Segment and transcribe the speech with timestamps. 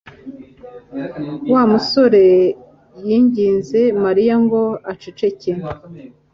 [1.53, 2.23] wa musore
[3.07, 5.51] yinginze Mariya ngo aceceke.